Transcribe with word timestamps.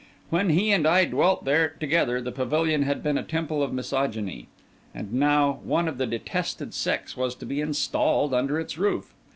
When 0.31 0.49
he 0.49 0.71
and 0.71 0.87
I 0.87 1.05
dwelt 1.05 1.45
there 1.45 1.75
together, 1.79 2.19
the 2.19 2.31
pavilion 2.31 2.81
had 2.81 3.03
been 3.03 3.19
a 3.19 3.23
temple 3.23 3.61
of 3.61 3.71
misogyny. 3.71 4.47
And 4.95 5.13
now, 5.13 5.59
one 5.63 5.87
of 5.87 5.99
the 5.99 6.07
detested 6.07 6.73
sex 6.73 7.15
was 7.15 7.35
to 7.35 7.45
be 7.45 7.61
installed 7.61 8.33
under 8.33 8.59
its 8.59 8.79
roof. 8.79 9.13